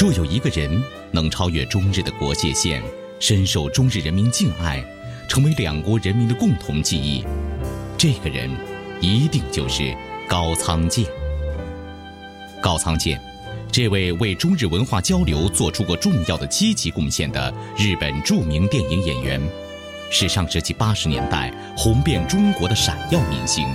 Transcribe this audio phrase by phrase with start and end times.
[0.00, 2.82] 若有一个人能超越中日的国界线，
[3.18, 4.82] 深受中日人民敬爱，
[5.28, 7.22] 成为两国人民的共同记忆，
[7.98, 8.50] 这个人
[9.02, 9.94] 一定就是
[10.26, 11.04] 高仓健。
[12.62, 13.20] 高仓健。
[13.70, 19.38] 这位为中日文化交流做出过重要的积极贡献的日本著名电影演员，
[20.10, 23.68] 是上世纪八十年代红遍中国的闪耀明星。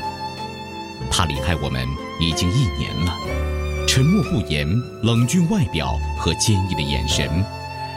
[1.11, 1.87] 他离开我们
[2.19, 3.15] 已经一年了，
[3.95, 4.67] 沉默不言、
[5.03, 7.29] 冷峻外表和坚毅的眼神，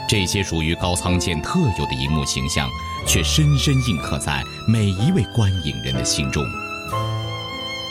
[0.08, 2.68] 这些属于高仓健特有的荧幕形象，
[3.05, 6.46] 却深深印刻在每一位观影人的心中。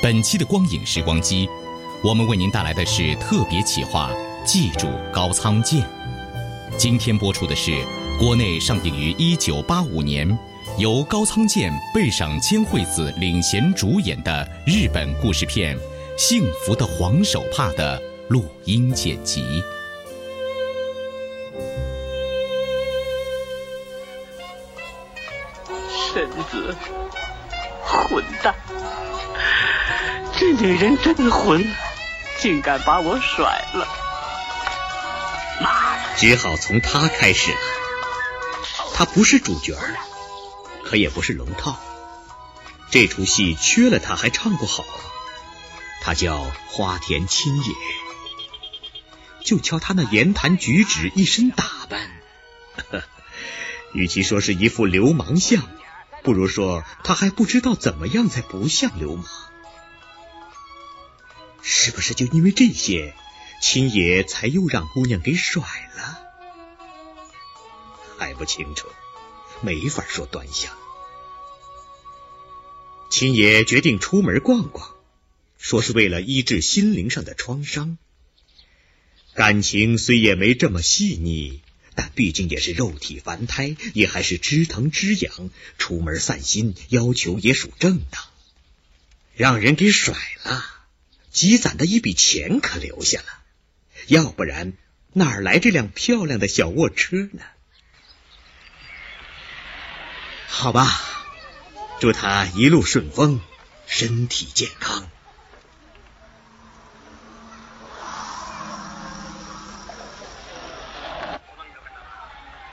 [0.01, 1.49] 本期的光影时光机。
[2.01, 4.09] 我们为您带来的是特别企划
[4.45, 5.81] 《记住高仓健》。
[6.77, 7.85] 今天播出的是
[8.17, 10.25] 国内上映于一九八五年，
[10.77, 15.75] 由高仓健、倍赏千惠子领衔主演的日本故事片
[16.17, 19.63] 《幸福的黄手帕》的录音剪辑。
[26.11, 26.75] 婶子，
[27.83, 28.55] 混蛋！
[30.35, 31.63] 这女人真混！
[32.39, 33.87] 竟敢把我甩了！
[35.61, 37.57] 妈的，只好从她开始了。
[38.95, 39.77] 他不是主角
[40.83, 41.77] 可也不是龙套。
[42.89, 44.83] 这出戏缺了她还唱不好。
[46.07, 47.75] 他叫花田青野。
[49.43, 52.21] 就瞧他那言谈举止、一身打扮，
[53.91, 55.69] 与其说是一副流氓相，
[56.23, 59.25] 不如说他还不知道怎么样才不像流氓。
[61.61, 63.13] 是不是就因为这些，
[63.61, 65.61] 青野才又让姑娘给甩
[65.93, 66.19] 了？
[68.17, 68.87] 还不清楚，
[69.59, 70.71] 没法说端详。
[73.09, 74.95] 青野决定出门逛逛，
[75.57, 77.97] 说是为了医治心灵上的创伤。
[79.33, 81.61] 感情虽也没这么细腻，
[81.95, 85.49] 但毕竟也是肉体凡胎，也还是知疼知痒。
[85.77, 88.23] 出门散心，要求也属正当。
[89.35, 90.65] 让人给甩了。
[91.29, 93.27] 积攒的一笔钱可留下了，
[94.07, 94.73] 要不然
[95.13, 97.43] 哪来这辆漂亮的小卧车呢？
[100.47, 100.99] 好吧，
[101.99, 103.39] 祝他一路顺风，
[103.85, 105.07] 身体健康。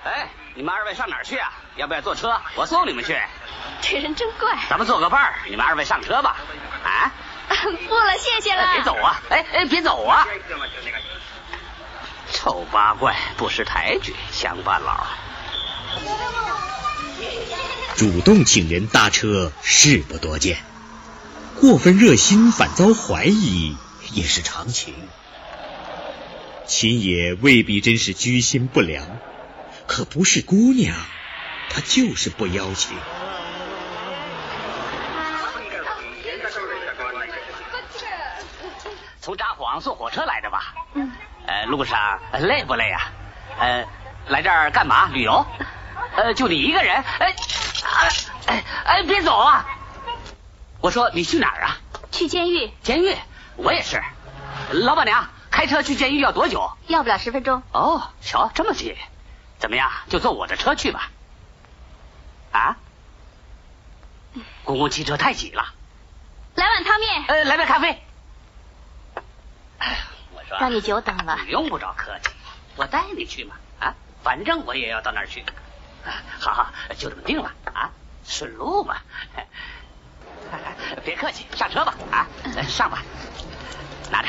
[0.05, 1.53] 哎，你们二位上哪儿去啊？
[1.76, 2.41] 要不要坐车？
[2.54, 3.20] 我送你们去。
[3.82, 4.56] 这人真怪。
[4.70, 6.37] 咱们做个伴儿，你们二位上车吧。
[6.84, 7.12] 啊？
[7.88, 8.72] 不了，谢谢了。
[8.75, 9.20] 别走啊！
[9.31, 10.26] 哎哎，别走啊！
[12.32, 15.06] 丑八怪，不识抬举，乡巴佬。
[17.97, 20.59] 主动请人搭车事不多见，
[21.60, 23.76] 过分热心反遭怀疑
[24.12, 24.94] 也是常情。
[26.66, 29.06] 秦野未必真是居心不良，
[29.87, 30.97] 可不是姑娘，
[31.71, 32.97] 她就是不邀请。
[39.21, 40.75] 从札幌坐火车来的吧？
[40.95, 41.13] 嗯。
[41.47, 43.13] 呃，路上累不累啊？
[43.59, 43.84] 呃，
[44.28, 45.09] 来这儿干嘛？
[45.13, 45.47] 旅游？
[46.16, 46.97] 呃，就你一个人？
[47.19, 47.34] 哎，
[48.47, 49.66] 哎哎，别走啊！
[50.80, 51.78] 我说你去哪儿啊？
[52.10, 52.71] 去监狱。
[52.83, 53.15] 监狱？
[53.57, 54.03] 我也是。
[54.71, 56.71] 老板娘，开车去监狱要多久？
[56.87, 57.63] 要不了十分钟。
[57.72, 58.97] 哦，瞧这么近，
[59.65, 59.91] 怎么样？
[60.11, 61.11] 就坐我的车去吧。
[62.53, 62.77] 啊？
[64.63, 65.72] 公共汽车太挤了。
[66.55, 67.25] 来碗汤面。
[67.28, 68.03] 呃，来杯咖啡。
[70.34, 72.28] 我说让你久等了，你用不着客气，
[72.77, 75.43] 我带你去嘛啊，反正我也要到那儿去。
[76.39, 77.91] 好好，就这么定了啊，
[78.27, 78.99] 顺路嘛。
[81.07, 81.95] 别客气，上车吧。
[82.13, 82.28] 啊，
[82.69, 83.03] 上吧，
[84.11, 84.28] 拿着。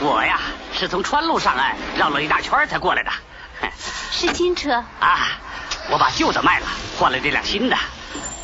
[0.00, 0.38] 我呀，
[0.74, 3.10] 是从川路上岸绕了一大圈才过来的。
[4.10, 5.38] 是新车啊，
[5.90, 6.66] 我把旧的卖了，
[6.98, 7.76] 换了这辆新的。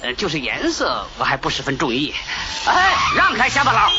[0.03, 2.15] 呃，就是颜色我还不十分中意。
[2.67, 3.91] 哎，让开，乡巴佬。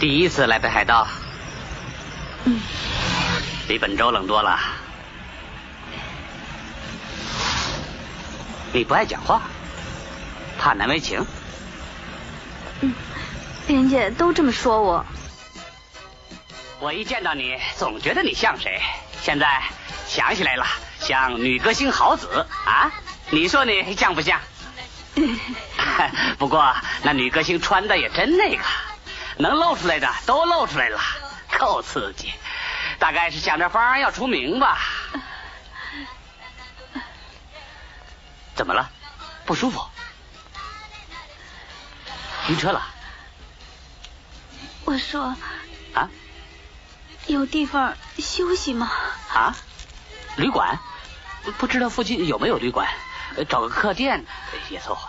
[0.00, 1.06] 第一次来北海道，
[2.44, 2.60] 嗯，
[3.68, 4.58] 比本州冷多了。
[8.72, 9.42] 你不爱讲话，
[10.58, 11.24] 怕难为情。
[12.80, 12.92] 嗯，
[13.74, 15.04] 人家都这么说我。
[16.80, 18.80] 我一见到你，总觉得你像谁？
[19.22, 19.62] 现在
[20.06, 20.66] 想起来了，
[21.00, 22.92] 像女歌星好子啊！
[23.30, 24.40] 你说你像不像？
[26.38, 28.64] 不过那女歌星穿的也真那个。
[29.38, 31.00] 能露出来的都露出来了，
[31.58, 32.32] 够刺激。
[32.98, 34.78] 大概是想着法要出名吧？
[38.54, 38.90] 怎么了？
[39.46, 39.80] 不舒服？
[42.48, 42.82] 晕车了？
[44.84, 45.36] 我说
[45.94, 46.10] 啊，
[47.26, 48.90] 有地方休息吗？
[49.32, 49.56] 啊，
[50.36, 50.78] 旅馆？
[51.58, 52.88] 不知道附近有没有旅馆？
[53.48, 54.24] 找个客店
[54.70, 55.08] 也凑合。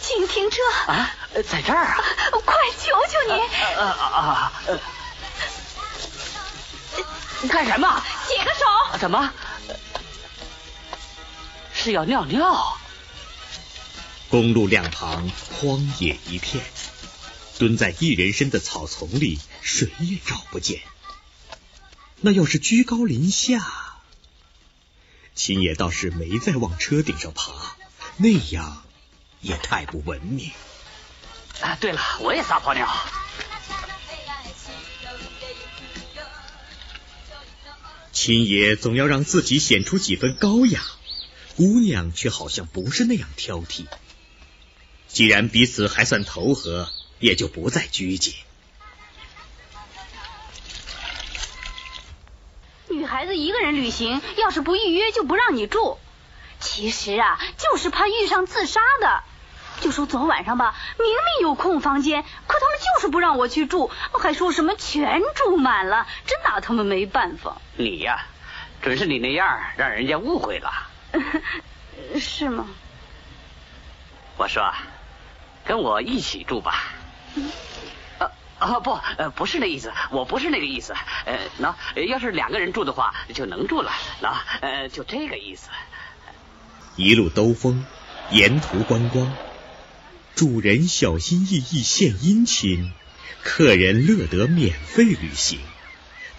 [0.00, 0.56] 请停车
[0.86, 1.10] 啊！
[1.48, 1.96] 在这儿啊！
[2.44, 3.40] 快，求求你！
[3.78, 4.52] 啊啊！
[7.42, 8.02] 你干什么？
[8.26, 8.98] 解个手！
[8.98, 9.30] 怎么？
[11.74, 12.78] 是要尿尿？
[14.30, 16.64] 公路两旁荒野一片，
[17.58, 20.80] 蹲在一人深的草丛里，谁也找不见。
[22.20, 23.98] 那要是居高临下，
[25.34, 27.76] 秦野倒是没再往车顶上爬，
[28.16, 28.84] 那样。
[29.40, 30.50] 也太不文明
[31.60, 31.78] 啊！
[31.80, 32.88] 对了，我也撒泡尿。
[38.12, 40.82] 秦野总要让自己显出几分高雅，
[41.54, 43.86] 姑娘却好像不是那样挑剔。
[45.08, 46.88] 既然彼此还算投合，
[47.18, 48.34] 也就不再拘谨。
[52.88, 55.98] 女孩子一个人旅行，要是不预约就不让你住。
[56.60, 59.22] 其实啊，就是怕遇上自杀的。
[59.80, 63.90] 就说昨晚上吧，明明有空房间，可他们就是不让我去住，
[64.20, 67.60] 还说什么全住满了，真拿他们没办法。
[67.76, 68.26] 你呀，
[68.82, 70.88] 准是你那样让人家误会了。
[72.18, 72.66] 是吗？
[74.36, 74.72] 我说，
[75.68, 76.82] 跟我一起住吧。
[78.18, 78.98] 啊啊不，
[79.36, 80.94] 不是那意思，我不是那个意思。
[81.26, 81.76] 呃，那
[82.08, 83.92] 要是两个人住的话，就能住了。
[84.20, 85.68] 那呃，就这个意思。
[86.96, 87.84] 一路兜风，
[88.30, 89.32] 沿途观光。
[90.34, 92.92] 主人小心翼翼献殷勤，
[93.42, 95.60] 客人乐得免费旅行，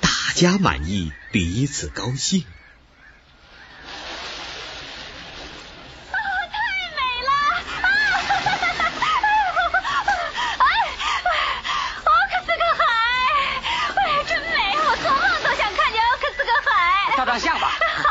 [0.01, 2.45] 大家满意，彼此高兴。
[6.11, 6.17] 啊，
[6.51, 6.57] 太
[6.95, 7.31] 美了！
[7.81, 7.87] 啊，
[10.59, 10.63] 哎，
[12.05, 12.81] 奥克斯克海，
[13.95, 14.55] 哎，真美！
[14.77, 16.71] 我做梦都想看见奥克斯克海。
[17.17, 17.77] 照张相吧。
[17.97, 18.07] 好，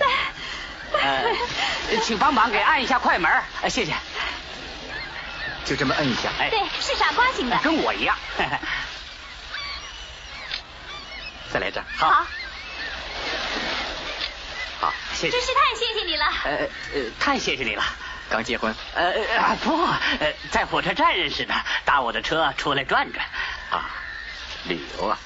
[0.00, 3.32] 来，呃，请帮忙给按一下快门，
[3.70, 3.94] 谢谢。
[5.64, 8.14] 就这么摁一下，哎，对，是傻瓜型的，跟我一样。
[11.50, 12.26] 再来一张，好，
[14.78, 15.32] 好，谢谢。
[15.32, 16.26] 真是太谢谢你了。
[16.44, 17.82] 呃呃，太谢谢你了。
[18.28, 18.74] 刚结婚？
[18.94, 19.82] 呃啊不，
[20.20, 21.54] 呃，在火车站认识的，
[21.86, 23.24] 搭我的车出来转转。
[23.70, 23.88] 啊，
[24.64, 25.18] 旅游啊？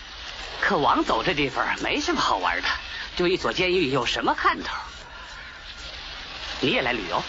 [0.61, 2.69] 可王走这地方没什么好玩的，
[3.17, 4.73] 就一所监狱有什么看头？
[6.63, 7.23] 你也来旅游？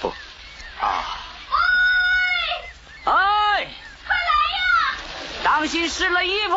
[0.00, 0.08] 不。
[0.80, 1.04] 啊。
[3.04, 3.12] 哎，
[4.06, 4.96] 快来呀！
[5.44, 6.56] 当心湿了衣服。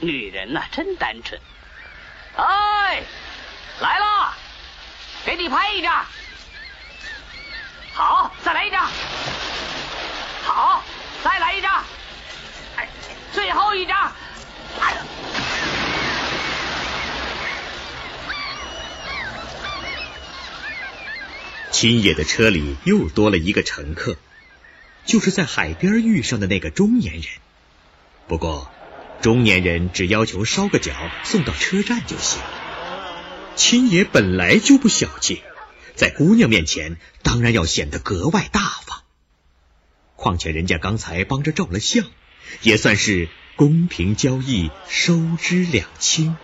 [0.00, 1.40] 女人呐，真单纯。
[2.36, 3.02] 哎，
[3.80, 4.34] 来了，
[5.24, 6.04] 给你拍一张。
[7.94, 8.90] 好，再来一张。
[10.44, 10.82] 好，
[11.22, 11.84] 再来一张。
[12.76, 12.88] 哎，
[13.32, 14.12] 最后一张。
[14.80, 15.02] 哎呀！
[21.70, 24.16] 秦野的车里又多了一个乘客。
[25.04, 27.24] 就是在海边遇上的那个中年人，
[28.28, 28.70] 不过
[29.20, 30.92] 中年人只要求烧个脚
[31.24, 32.40] 送到车站就行。
[33.54, 35.42] 亲爷本来就不小气，
[35.94, 39.02] 在姑娘面前当然要显得格外大方。
[40.16, 42.06] 况且人家刚才帮着照了相，
[42.62, 46.36] 也算是公平交易，收支两清。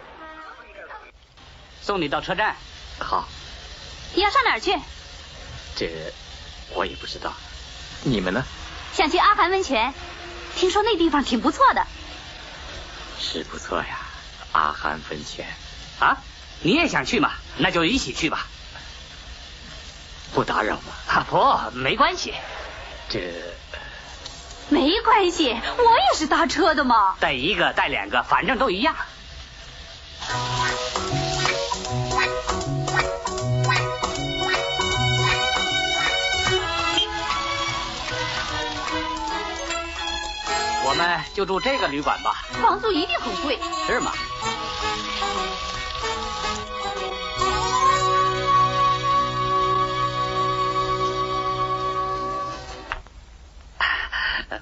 [1.81, 2.57] 送你到车站，
[2.99, 3.29] 好。
[4.15, 4.73] 你要上哪儿去？
[5.77, 6.13] 这
[6.75, 7.35] 我也不知道。
[8.03, 8.45] 你们呢？
[8.93, 9.95] 想去阿寒温泉，
[10.57, 11.87] 听说那地方挺不错的。
[13.21, 13.99] 是不错呀，
[14.53, 15.47] 阿寒温泉
[16.01, 16.17] 啊！
[16.63, 17.33] 你也想去嘛？
[17.59, 18.47] 那就一起去吧。
[20.35, 20.83] 不打扰吗？
[21.09, 22.35] 啊，不，没关系。
[23.09, 23.33] 这
[24.69, 27.17] 没关系，我也是搭车的嘛。
[27.21, 28.97] 带一个带两个，反正都一样。
[41.39, 42.35] 就住这个旅馆吧。
[42.61, 43.57] 房租一定很贵。
[43.87, 44.13] 是吗？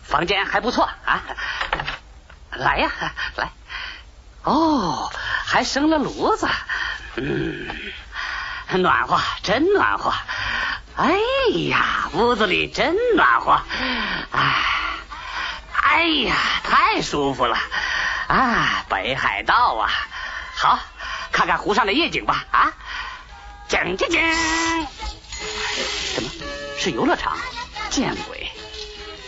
[0.02, 1.23] 房间还不错啊，
[2.50, 2.90] 来呀，
[3.37, 3.50] 来，
[4.42, 5.11] 哦，
[5.47, 6.47] 还生了炉子，
[7.16, 7.66] 嗯，
[8.83, 10.12] 暖和，真暖和，
[10.97, 11.16] 哎
[11.71, 13.61] 呀，屋子里真暖和，
[14.33, 14.75] 哎，
[15.96, 17.56] 哎呀，太舒服了
[18.28, 19.90] 啊，北海道啊，
[20.54, 20.78] 好，
[21.32, 22.74] 看看湖上的夜景吧啊，
[23.66, 24.20] 景景景，
[26.14, 26.30] 怎么
[26.78, 27.38] 是游乐场？
[27.88, 28.50] 见鬼！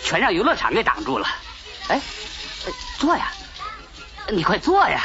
[0.04, 1.26] 全让游乐场给挡住了。
[1.88, 2.02] 哎，
[2.98, 3.32] 坐呀，
[4.28, 5.00] 你快坐呀，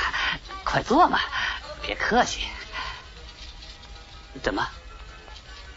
[0.66, 1.22] 快坐嘛，
[1.82, 2.42] 别客气。
[4.44, 4.68] 怎么？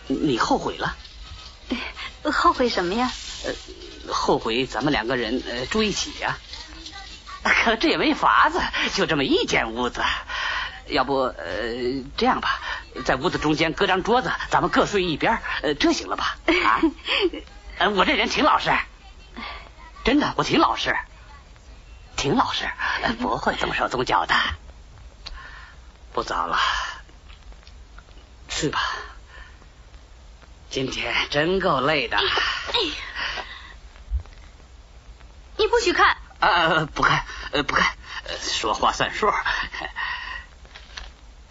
[0.09, 0.97] 你后悔了？
[2.33, 3.09] 后悔什么呀？
[3.45, 3.53] 呃，
[4.13, 6.39] 后悔咱们两个人呃住一起呀。
[7.43, 8.61] 可这也没法子，
[8.95, 10.03] 就这么一间屋子。
[10.89, 11.35] 要不呃
[12.17, 12.61] 这样吧，
[13.05, 16.39] 在屋子中间搁张桌子，咱们各睡一边，呃这行了吧？
[16.65, 16.81] 啊？
[17.95, 18.71] 我这人挺老实。
[20.05, 20.97] 真的，我挺老实，
[22.17, 22.69] 挺老实，
[23.21, 24.35] 不会动手动脚的。
[26.13, 26.59] 不早了，
[28.49, 28.81] 睡吧。
[30.71, 32.19] 今天真够累的。
[35.59, 36.17] 你不许看。
[36.39, 37.97] 啊，不看，呃不看，
[38.41, 39.33] 说话算数。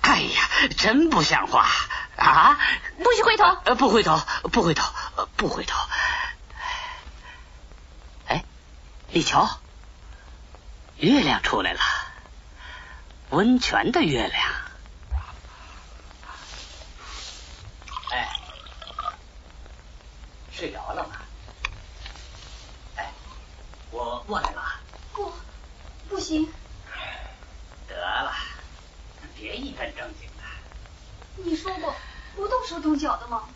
[0.01, 0.47] 哎呀，
[0.77, 1.67] 真不像话
[2.15, 2.59] 啊！
[3.03, 3.45] 不许回头。
[3.65, 4.21] 呃，不回头，
[4.51, 4.93] 不回头，
[5.35, 5.79] 不回头。
[8.27, 8.45] 哎
[9.09, 9.59] 你瞧，
[10.97, 11.81] 月亮出来了，
[13.31, 14.53] 温泉的月亮。
[18.11, 18.29] 哎，
[20.53, 21.15] 睡着了吗？
[23.95, 24.81] 哎，我过来吧。
[25.13, 25.31] 不，
[26.09, 26.51] 不行。
[27.87, 28.33] 得了，
[29.37, 30.43] 别一本正经的。
[31.37, 31.95] 你说过
[32.35, 33.47] 不动手动脚的吗？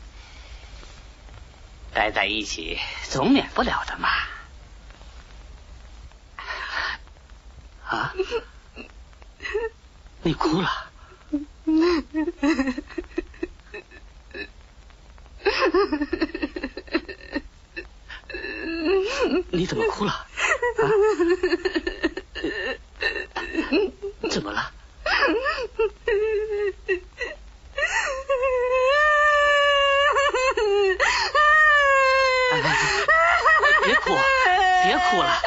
[1.94, 2.80] 待在一起
[3.10, 4.10] 总免不了的嘛。
[7.86, 8.14] 啊！
[10.22, 10.70] 你哭了？
[19.52, 20.28] 你怎么哭了？
[20.82, 20.90] 啊？
[24.30, 24.72] 怎么了？
[33.84, 34.10] 别哭，
[34.84, 35.42] 别哭了，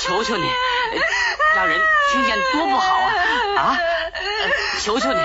[0.00, 0.50] 求求你。
[1.54, 3.12] 让人听见多不好啊！
[3.58, 3.78] 啊，
[4.82, 5.20] 求求你，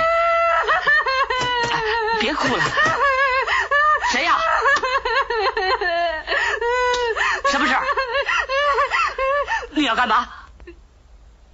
[2.19, 2.63] 别哭了。
[4.11, 4.37] 谁呀？
[7.49, 7.73] 什么事？
[9.79, 10.27] 你要干嘛？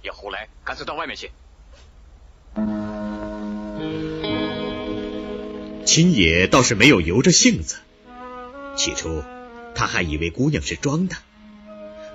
[0.02, 1.30] 要胡来，干脆到外面去。
[5.84, 7.76] 秦野倒是没有由着性子。
[8.76, 9.22] 起初，
[9.74, 11.16] 他还以为姑娘是装的，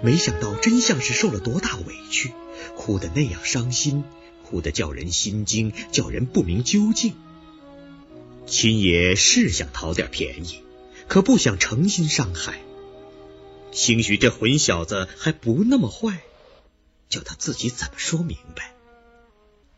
[0.04, 2.34] 没想到真相是受了多大委屈。
[2.76, 4.04] 哭得那样伤心，
[4.44, 7.16] 哭得叫人心惊，叫人不明究竟。
[8.46, 10.62] 秦野是想讨点便宜，
[11.08, 12.60] 可不想诚心伤害。
[13.72, 16.22] 兴许这混小子还不那么坏，
[17.10, 18.74] 叫他自己怎么说明白？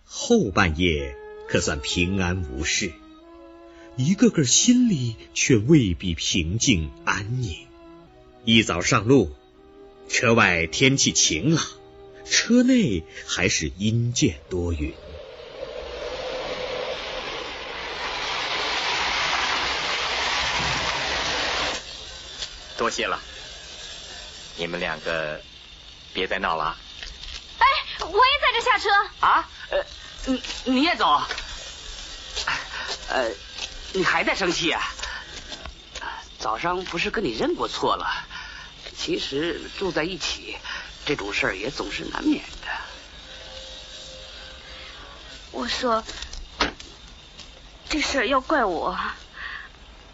[0.04, 1.16] 后半夜
[1.48, 2.92] 可算平安无事，
[3.96, 7.68] 一个个心里却未必平静安宁。
[8.46, 9.36] 一早上路，
[10.10, 11.66] 车外天气晴朗。
[12.26, 14.94] 车内还是阴见多云。
[22.78, 23.22] 多谢了，
[24.56, 25.42] 你们两个
[26.14, 26.78] 别再闹了。
[27.60, 27.66] 哎，
[28.00, 28.90] 我也在这下车。
[29.20, 29.50] 啊？
[29.70, 29.86] 呃，
[30.26, 31.22] 你你也走？
[33.10, 33.30] 呃，
[33.94, 34.82] 你还在生气啊？
[36.40, 38.26] 早上不是跟你认过错了？
[38.98, 40.58] 其实住在一起。
[41.06, 42.68] 这种事儿也总是难免的。
[45.52, 46.02] 我说，
[47.90, 48.98] 这事儿要怪我，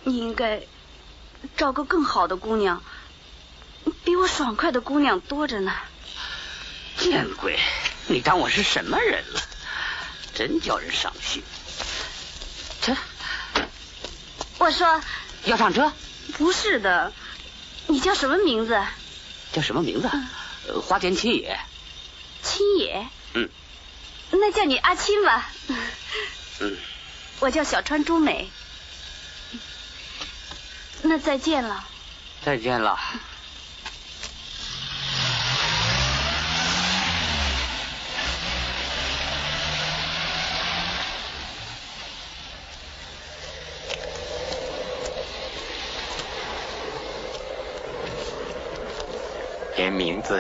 [0.03, 0.63] 你应该
[1.55, 2.83] 找个更好的姑娘，
[4.03, 5.73] 比我爽快的姑娘多着呢。
[6.97, 7.59] 见鬼！
[8.07, 9.41] 你当我是什么人了？
[10.35, 11.43] 真叫人伤心。
[12.81, 12.95] 这，
[14.57, 15.01] 我说
[15.45, 15.93] 要上车？
[16.37, 17.13] 不是的，
[17.87, 18.81] 你叫什么名字？
[19.51, 20.09] 叫什么名字？
[20.67, 21.59] 呃花田青野。
[22.43, 23.07] 青野。
[23.33, 23.49] 嗯。
[24.31, 25.49] 那叫你阿青吧。
[26.59, 26.77] 嗯。
[27.39, 28.49] 我叫小川朱美。
[31.01, 31.87] 那再见了。
[32.43, 32.99] 再见了。
[32.99, 33.19] 连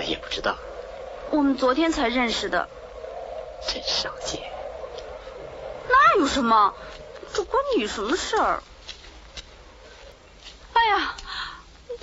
[0.03, 0.57] 也不知道，
[1.31, 2.69] 我们昨天才认识的。
[3.67, 4.41] 真少见。
[5.87, 6.73] 那有什么？
[7.33, 8.63] 这关你什么事儿？
[10.73, 11.15] 哎呀，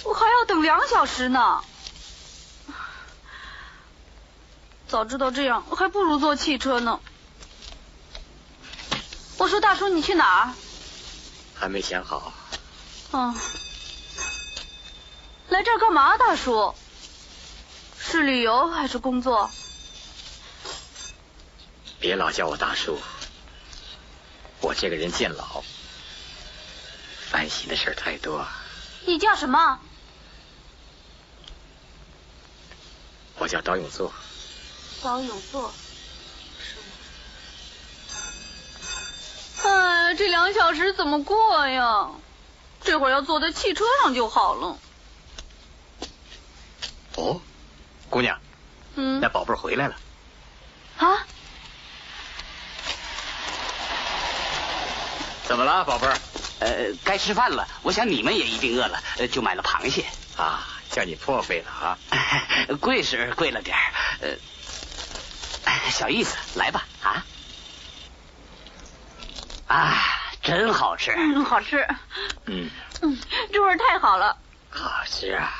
[0.04, 1.62] 我还要等两小时呢。
[4.86, 7.00] 早知道这样，我还不如坐汽车呢。
[9.38, 10.54] 我说大叔，你去哪儿？
[11.54, 12.32] 还没想好。
[13.12, 13.34] 嗯。
[15.48, 16.74] 来这儿干嘛，大叔？
[18.16, 19.50] 是旅游还是工作？
[22.00, 22.98] 别老叫我大叔，
[24.62, 25.62] 我这个人见老，
[27.30, 28.46] 烦心的事儿太多。
[29.04, 29.78] 你叫什么？
[33.38, 34.10] 我叫刀永作。
[35.02, 35.70] 刀永作。
[39.62, 42.12] 哎，这两小时怎么过呀？
[42.82, 44.78] 这会儿要坐在汽车上就好了。
[47.16, 47.42] 哦，
[48.08, 48.38] 姑娘，
[48.94, 49.96] 嗯，那宝贝儿回来了。
[50.98, 51.26] 啊？
[55.44, 56.16] 怎么了，宝贝儿？
[56.60, 57.68] 呃，该吃饭了。
[57.82, 60.04] 我想你们也一定饿了，呃就买了螃蟹。
[60.36, 61.98] 啊，叫你破费了啊！
[62.80, 64.30] 贵是贵了点儿，呃，
[65.90, 67.24] 小意思，来吧啊！
[69.68, 69.94] 啊，
[70.42, 71.12] 真好吃。
[71.16, 71.86] 嗯，好吃。
[72.46, 72.70] 嗯
[73.02, 73.18] 嗯，
[73.52, 74.36] 这味儿太好了。
[74.70, 75.52] 好吃啊！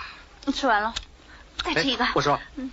[0.54, 0.94] 吃完了，
[1.74, 2.07] 再吃一个。
[2.14, 2.70] 我说，嗯，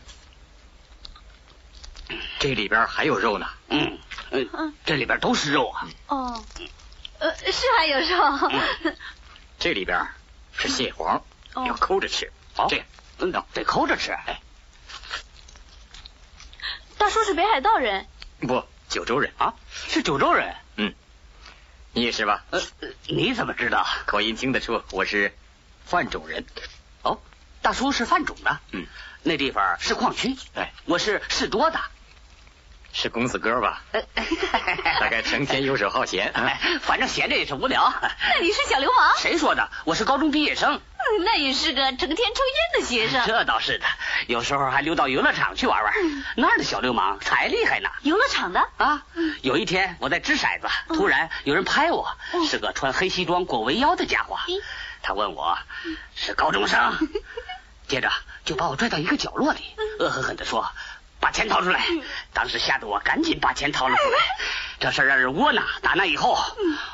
[2.40, 3.48] 这里边还有肉呢。
[3.70, 3.98] 嗯
[4.32, 5.88] 嗯，这里边都是肉啊。
[6.08, 6.44] 哦，
[7.20, 8.50] 呃，是还有肉。
[8.84, 8.96] 嗯
[9.60, 10.06] 这里边
[10.52, 12.32] 是蟹黄，哦要抠着吃。
[12.58, 12.86] 哦这样，
[13.20, 14.12] 嗯，得抠着吃。
[14.12, 14.42] 哎，
[16.98, 18.06] 大叔是北海道人。
[18.42, 19.54] 不，九州人啊，
[19.88, 20.56] 是九州人。
[20.76, 20.94] 嗯，
[21.94, 22.44] 你也是吧？
[22.52, 22.62] 呃，
[23.08, 23.88] 你怎么知道？
[24.06, 25.34] 口音听得出我是
[25.86, 26.46] 范种人。
[27.04, 27.22] 哦，
[27.64, 28.60] 大叔是范种的。
[28.74, 28.86] 嗯，
[29.24, 30.36] 那地方是矿区。
[30.54, 31.80] 哎，我是士多的。
[32.96, 33.82] 是公子哥吧？
[35.00, 36.60] 大概成天游手好闲哎。
[36.82, 37.92] 反正闲着也是无聊。
[38.02, 39.18] 那你是小流氓？
[39.18, 39.68] 谁说的？
[39.86, 40.80] 我是高中毕业生。
[41.26, 43.26] 那也是个成天抽烟的学生。
[43.26, 43.86] 这倒是的，
[44.28, 45.94] 有时候还溜到游乐场去玩玩。
[46.36, 47.90] 那儿的小流氓才厉害呢。
[48.04, 49.06] 游乐场的啊！
[49.42, 52.16] 有一天我在掷骰子，突然有人拍我，
[52.48, 54.38] 是个穿黑西装裹围腰的家伙。
[55.02, 55.58] 他问我
[56.16, 56.80] 是高中生，
[57.94, 58.12] 接着
[58.44, 59.60] 就把我拽到一个角落里，
[60.00, 60.68] 恶狠狠地说。
[61.20, 61.86] 把钱掏出来！
[62.34, 64.18] 当时吓得我赶紧把钱掏了出来。
[64.80, 65.64] 这事让人窝囊。
[65.82, 66.38] 打那以后，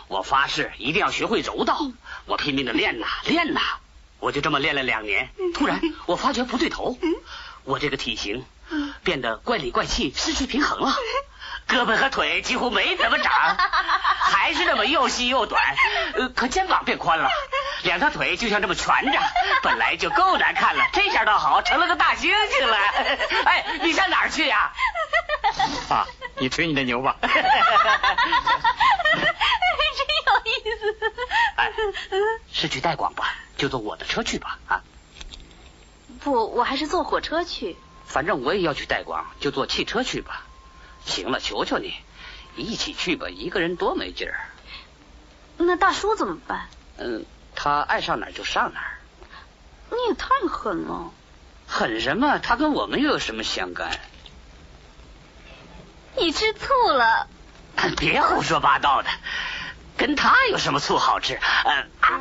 [0.08, 1.80] 我发誓一定要学会柔道。
[2.26, 3.62] 我拼命的练呐练呐，
[4.20, 5.30] 我就这么练了两年。
[5.56, 7.00] 突然，我发觉不对头，
[7.64, 8.46] 我这个体型
[9.04, 10.96] 变得怪里怪气，失去平衡了。
[11.70, 15.62] 胳膊和腿几乎没怎么长， 还是那么又细又短，
[16.16, 17.30] 呃，可肩膀变宽了，
[17.84, 19.20] 两条腿就像这么蜷着，
[19.62, 22.76] 本来就够难看了，这下倒好，成了个大猩猩了。
[23.46, 24.74] 哎，你上哪儿去呀、
[25.90, 26.08] 啊？
[26.40, 27.18] 你吹你的牛吧。
[27.22, 27.30] 真
[30.26, 30.96] 有意思。
[31.56, 31.72] 哎，
[32.52, 33.36] 是去代广吧？
[33.58, 34.58] 就坐我的车去吧。
[34.68, 34.82] 啊，
[36.22, 37.78] 不，我还是坐火车去。
[38.06, 40.42] 反正我也要去代广，就坐汽车去吧。
[41.06, 41.94] 行了，求求你，
[42.56, 44.40] 一起去吧，一个人多没劲儿。
[45.58, 46.70] 那大叔怎么办？
[46.98, 48.98] 嗯，他爱上哪儿就上哪儿。
[49.92, 51.12] 你也太狠了。
[51.68, 52.40] 狠什么？
[52.40, 53.92] 他跟我们又有什么相干？
[56.16, 57.28] 你吃醋了？
[57.98, 59.10] 别胡说八道的，
[59.98, 61.40] 跟他有什么醋好吃？
[61.66, 62.20] 嗯、啊。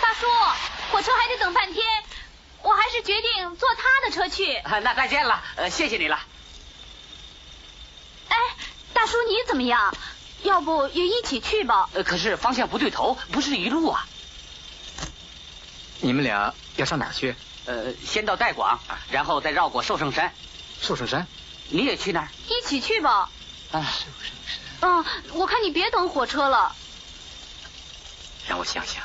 [0.00, 0.26] 大叔，
[0.92, 1.84] 火车还得等半天，
[2.62, 4.54] 我还是决定坐他的车去。
[4.56, 6.20] 啊、那再见了，呃，谢谢你了。
[8.28, 8.36] 哎，
[8.92, 9.94] 大叔你怎么样？
[10.42, 11.88] 要不也一起去吧？
[11.94, 14.06] 呃，可是方向不对头，不是一路啊。
[16.00, 17.34] 你们俩要上哪儿去？
[17.66, 18.78] 呃，先到代广，
[19.10, 20.32] 然后再绕过寿圣山。
[20.80, 21.26] 寿圣山？
[21.70, 22.28] 你也去那儿？
[22.48, 23.30] 一起去吧。
[23.72, 24.58] 啊，寿圣山。
[24.80, 26.74] 嗯，我看你别等火车了。
[28.46, 29.02] 让我想想。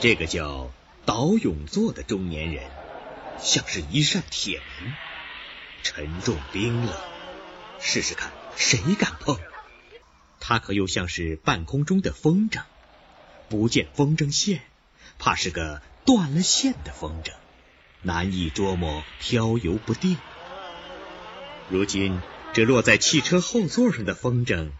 [0.00, 0.70] 这个叫
[1.04, 2.70] 倒永作的中年人，
[3.38, 4.94] 像是一扇铁门，
[5.82, 6.94] 沉重冰冷。
[7.80, 9.38] 试试看，谁敢碰？
[10.38, 12.62] 他可又像是半空中的风筝，
[13.48, 14.62] 不见风筝线，
[15.18, 17.32] 怕是个断了线的风筝，
[18.02, 20.16] 难以捉摸，飘游不定。
[21.68, 22.20] 如今
[22.52, 24.70] 这落在汽车后座上的风筝，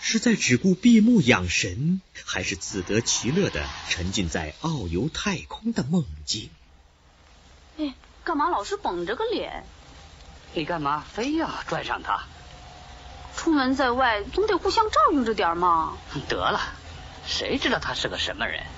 [0.00, 6.50] 是在只顾闭目养神，还是自得其乐的沉浸在遨游太空的梦境？
[7.78, 9.64] 哎，干嘛老是绷着个脸？
[10.54, 12.24] 你干嘛非要拽上他？
[13.36, 15.98] 出门在外，总得互相照应着点嘛。
[16.28, 16.60] 得了，
[17.26, 18.64] 谁知道他是个什么人？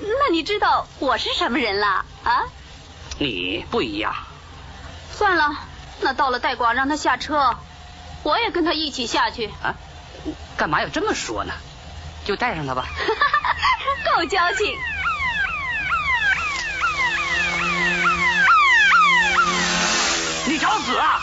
[0.00, 2.44] 那你知道我是什么人了啊？
[3.18, 4.14] 你不一样。
[5.12, 5.64] 算了，
[6.00, 7.56] 那到了代广让他下车，
[8.28, 9.46] 我也跟他一起下去。
[9.62, 9.74] 啊？
[10.58, 11.54] 干嘛要这么说呢？
[12.26, 12.86] 就带上他吧。
[14.04, 14.76] 够交情。
[20.46, 21.22] 你找死啊！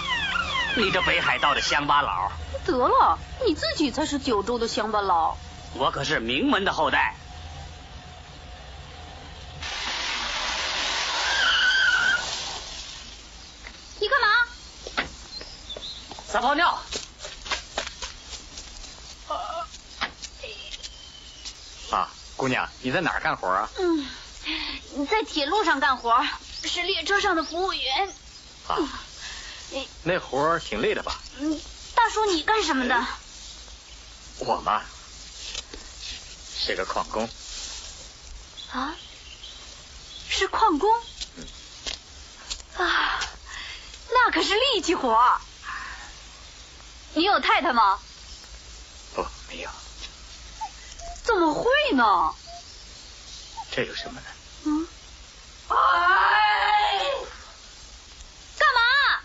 [0.76, 2.32] 你这北海道的乡巴佬！
[2.66, 5.38] 得了，你自己才是九州的乡巴佬。
[5.76, 7.14] 我可是名门的后代。
[14.00, 15.06] 你干嘛？
[16.28, 16.80] 撒泡尿。
[22.36, 23.70] 姑娘，你在哪儿干活啊？
[23.80, 24.08] 嗯，
[25.10, 26.26] 在铁路上干活，
[26.66, 28.10] 是列车上的服务员。
[28.68, 28.78] 啊。
[30.04, 31.20] 那活儿挺累的吧？
[31.40, 31.60] 嗯，
[31.96, 33.08] 大叔，你干什么的？
[34.40, 34.82] 我嘛，
[36.60, 37.28] 是个矿工。
[38.72, 38.96] 啊？
[40.30, 40.90] 是矿工？
[41.38, 42.86] 嗯。
[42.86, 43.20] 啊，
[44.12, 45.18] 那可是力气活。
[47.14, 47.98] 你有太太吗？
[49.16, 49.70] 不，没有。
[51.26, 52.34] 怎么会呢？
[53.72, 54.28] 这有什么呢？
[54.66, 54.88] 嗯。
[55.68, 55.76] 哎！
[58.58, 59.20] 干嘛？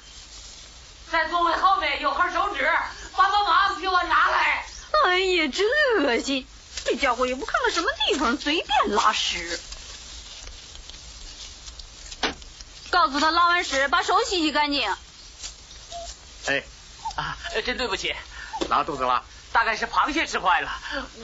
[1.12, 2.68] 在座位后面有盒手纸，
[3.16, 4.66] 帮帮忙，给我拿来。
[5.04, 5.66] 哎呀，真
[6.04, 6.46] 恶心！
[6.84, 9.60] 这家伙也不看看什么地方，随便拉屎。
[12.90, 14.90] 告诉他拉完屎把手洗洗干净。
[16.46, 16.64] 哎，
[17.16, 18.14] 啊，真对不起，
[18.68, 19.22] 拉肚子了？
[19.52, 20.70] 大概是螃蟹吃坏了。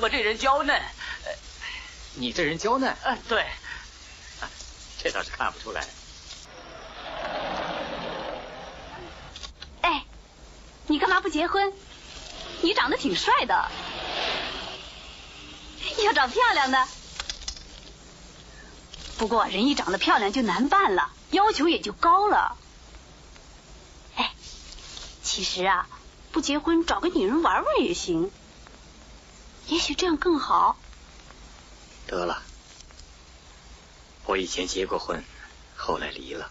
[0.01, 0.83] 我这人娇嫩。
[2.15, 2.97] 你这人娇嫩？
[3.05, 3.47] 嗯，对。
[5.03, 5.87] 这倒是看不出来。
[9.83, 10.05] 哎，
[10.87, 11.73] 你干嘛不结婚？
[12.63, 13.71] 你长得挺帅的，
[16.05, 16.89] 要找漂亮的。
[19.19, 22.57] 不过人一长得漂亮就难办了，要求也就高了。
[24.17, 24.33] 哎，
[25.23, 25.87] 其实啊，
[26.37, 28.31] 不结婚找个女人玩玩也行，
[29.69, 30.77] 也许这样更好。
[32.07, 32.43] 得了，
[34.27, 35.25] 我以前结过婚，
[35.77, 36.51] 后来离了。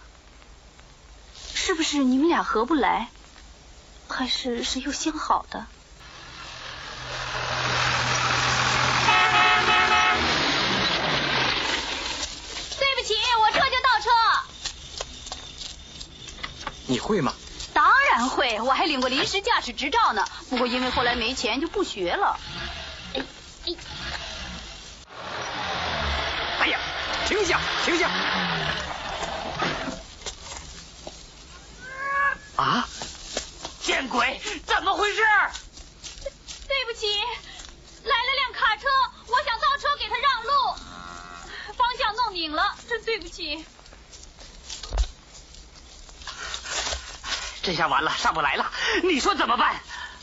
[1.54, 3.12] 是不是你们俩合不来？
[4.08, 5.68] 还是谁又先好的？
[12.80, 14.10] 对不起，我这就倒车。
[16.88, 17.32] 你会吗？
[18.16, 20.26] 当然会，我还领过临时驾驶执照呢。
[20.50, 22.40] 不过因为后来没钱，就不学了。
[23.14, 23.22] 哎
[23.66, 23.76] 哎。
[26.62, 26.80] 哎呀，
[27.28, 28.10] 停下，停下！
[32.56, 32.88] 啊！
[33.82, 34.40] 见鬼！
[34.66, 35.22] 怎么回事？
[36.70, 37.08] 对不起，
[38.06, 38.88] 来了辆卡车，
[39.28, 40.50] 我想倒车给他让路，
[41.76, 43.66] 方向弄拧了，真对不起。
[47.66, 48.72] 这下完了，上不来了。
[49.02, 49.76] 你说怎么办？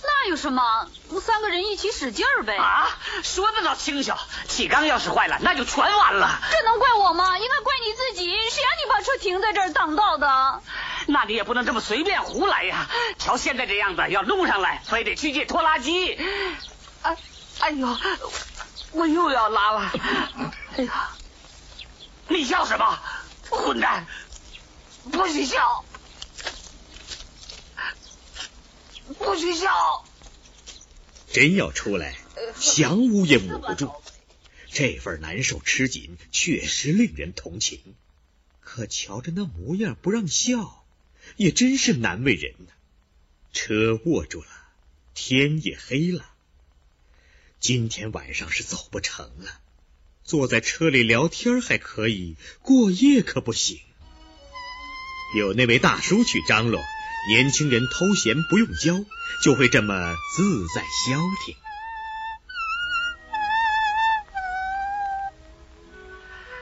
[0.04, 0.88] 那有什么？
[1.20, 2.56] 三个人一起使劲儿呗。
[2.56, 2.88] 啊，
[3.24, 4.16] 说的倒轻巧。
[4.48, 6.40] 气缸要是坏了，那就全完了。
[6.52, 7.38] 这能怪我吗？
[7.38, 8.30] 应该怪你自己。
[8.30, 10.62] 谁让你把车停在这儿挡道的？
[11.06, 12.86] 那你也不能这么随便胡来呀！
[13.18, 16.14] 瞧现在这样子，要弄上来，非得去借拖拉机。
[17.02, 17.16] 哎，
[17.58, 17.96] 哎呦，
[18.92, 19.90] 我又要拉了。
[20.76, 21.08] 哎呀，
[22.28, 22.98] 你笑什么？
[23.50, 24.06] 混蛋！
[25.10, 25.84] 不许笑！
[29.12, 29.68] 不许笑！
[31.32, 32.16] 真要出来，
[32.58, 33.90] 想捂也捂不住。
[34.70, 37.80] 这份难受吃紧，确实令人同情。
[38.60, 40.84] 可瞧着那模样，不让笑，
[41.36, 42.72] 也真是难为人呐。
[43.52, 44.48] 车握住了，
[45.14, 46.30] 天也黑了。
[47.60, 49.60] 今天晚上是走不成了。
[50.24, 53.80] 坐在车里聊天还可以，过夜可不行。
[55.36, 56.80] 有那位大叔去张罗。
[57.28, 59.04] 年轻人偷闲不用教，
[59.42, 61.56] 就会这么自在消停。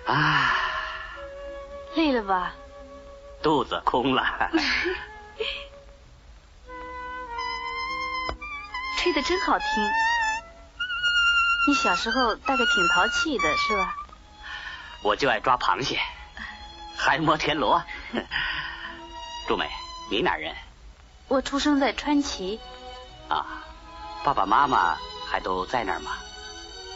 [0.06, 0.54] 啊，
[1.94, 2.54] 累了吧？
[3.42, 4.50] 肚子空了。
[8.98, 9.66] 吹的真好听。
[11.68, 13.94] 你小时候大概挺淘气的是吧？
[15.02, 15.98] 我就爱抓螃蟹，
[16.98, 17.82] 还摸田螺。
[19.48, 19.70] 祝美。
[20.10, 20.54] 你哪人？
[21.28, 22.58] 我出生在川崎。
[23.28, 23.64] 啊，
[24.24, 26.18] 爸爸妈妈还都在那儿吗？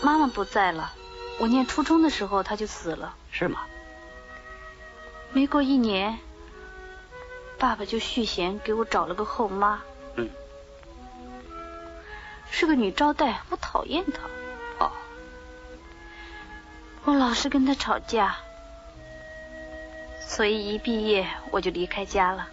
[0.03, 0.93] 妈妈不在了，
[1.39, 3.15] 我念初中的时候她就死了。
[3.31, 3.61] 是吗？
[5.33, 6.19] 没过一年，
[7.57, 9.81] 爸爸就续弦给我找了个后妈。
[10.17, 10.29] 嗯。
[12.51, 14.85] 是个女招待，我讨厌她。
[14.85, 14.91] 哦。
[17.05, 18.37] 我老是跟她吵架，
[20.21, 22.49] 所以一毕业我就离开家了。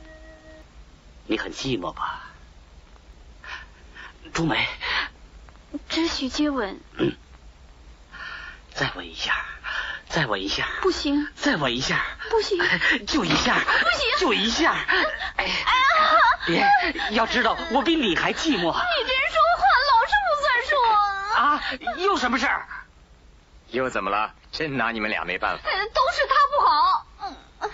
[1.32, 2.26] 你很寂寞吧？
[4.34, 4.68] 朱梅。
[5.88, 6.82] 只许接吻。
[6.98, 7.16] 嗯。
[8.74, 9.46] 再吻一下，
[10.10, 10.68] 再吻一下。
[10.82, 11.26] 不行。
[11.38, 12.04] 再吻一下。
[12.30, 12.60] 不行。
[13.08, 13.58] 就一下。
[13.60, 14.20] 不行。
[14.20, 14.76] 就一下。
[15.38, 15.56] 哎呀！
[16.46, 16.70] 别，
[17.12, 18.74] 要知道我比你还寂寞。
[18.74, 20.76] 你这人说话老是不算数。
[21.38, 21.96] 啊？
[21.96, 22.68] 又什么事儿？
[23.70, 24.34] 又怎么了？
[24.52, 25.64] 真拿你们俩没办法。
[25.64, 27.08] 都是他不好。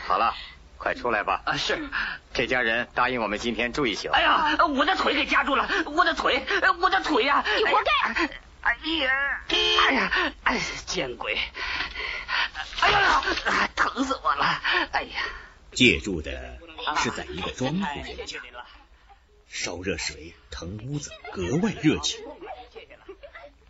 [0.08, 0.36] 好了，
[0.78, 1.42] 快出来吧。
[1.44, 1.90] 啊，是。
[2.38, 4.10] 这家人答应我们今天住一宿。
[4.10, 5.68] 哎呀，我的腿给夹住了！
[5.88, 6.46] 我的腿，
[6.80, 7.44] 我的腿呀！
[7.58, 8.30] 你活该！
[8.62, 11.36] 哎呀，哎呀，哎，见鬼！
[12.80, 13.24] 哎呀呀，
[13.76, 14.62] 疼死我了！
[14.92, 15.24] 哎呀，
[15.72, 16.60] 借住的
[16.98, 18.40] 是在一个庄户人家，
[19.48, 22.24] 烧热水、腾屋子，格外热情。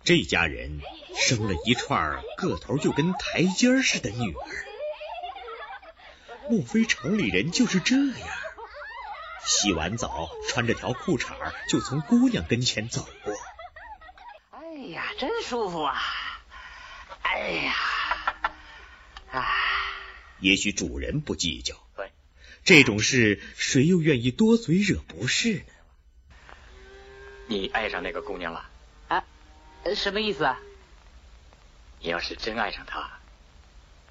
[0.04, 0.82] 这家人
[1.16, 4.66] 生了一串个头就跟台阶似的女儿，
[6.50, 8.28] 莫非城里人就是这样？
[9.48, 11.34] 洗完澡，穿着条裤衩
[11.70, 13.34] 就从姑娘跟前走过。
[14.52, 15.98] 哎呀，真舒服啊！
[17.22, 17.74] 哎呀，
[19.32, 19.48] 啊！
[20.42, 22.12] 也许主人不计较，对，
[22.66, 25.64] 这种事谁又愿意多嘴惹不是呢？
[27.48, 28.70] 你爱上那个姑娘了？
[29.08, 29.24] 啊？
[29.96, 30.60] 什么意思啊？
[32.02, 33.17] 你要是真爱上她，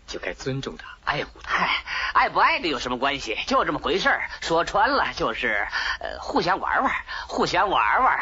[0.07, 1.59] 就该尊重他，爱护她。
[1.59, 3.39] 嗨，爱不爱的有什么关系？
[3.47, 4.29] 就这么回事儿。
[4.41, 5.67] 说穿了就是
[6.01, 6.93] 呃，互相玩玩，
[7.27, 8.21] 互相玩玩。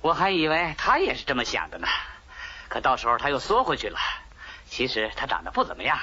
[0.00, 1.88] 我还以为他也是这么想的呢，
[2.68, 3.98] 可到时候他又缩回去了。
[4.66, 5.98] 其实他长得不怎么样，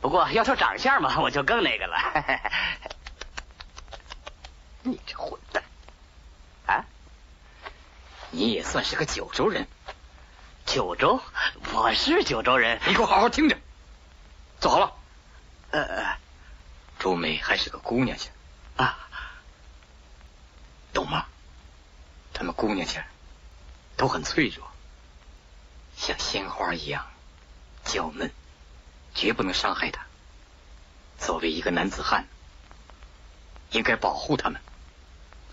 [0.00, 2.50] 不过要说长相嘛，我就更那个了。
[4.82, 5.62] 你这混蛋！
[6.66, 6.84] 啊？
[8.30, 9.68] 你也算是个九州人。
[10.64, 11.20] 九州？
[11.74, 12.80] 我是九州人。
[12.86, 13.58] 你给我好好听着。
[14.60, 14.92] 坐好了。
[15.70, 16.18] 呃，
[16.98, 18.30] 朱梅还是个姑娘家
[18.76, 19.08] 啊，
[20.92, 21.26] 懂吗？
[22.34, 23.06] 他们姑娘家
[23.96, 24.70] 都很脆弱，
[25.96, 27.06] 像鲜花一样
[27.84, 28.30] 娇嫩，
[29.14, 30.06] 绝不能伤害她。
[31.18, 32.26] 作为一个男子汉，
[33.70, 34.60] 应该保护他们，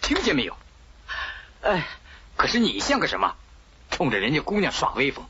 [0.01, 0.57] 听见没有？
[1.61, 1.87] 哎，
[2.35, 3.35] 可是你像个什么？
[3.89, 5.27] 冲着人家姑娘耍威风，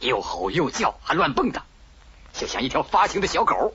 [0.00, 1.62] 又吼又叫，还乱蹦跶，
[2.32, 3.74] 就像一条发情的小狗。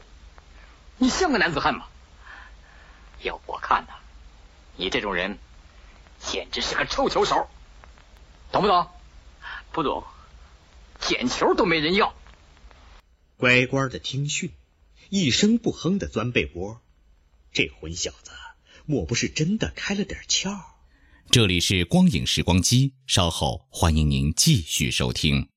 [0.98, 1.86] 你像个男子汉吗？
[3.22, 3.94] 要我看呐，
[4.76, 5.38] 你这种人
[6.20, 7.50] 简直是个臭球手，
[8.52, 8.88] 懂不懂？
[9.72, 10.04] 不懂，
[11.00, 12.14] 捡球都没人要。
[13.38, 14.52] 乖乖的听训，
[15.10, 16.82] 一声不哼的钻被窝。
[17.52, 18.32] 这混小子
[18.86, 20.60] 莫不是真的开了点窍？
[21.30, 25.50] 这里是光影时光机，稍后欢迎您继续收听。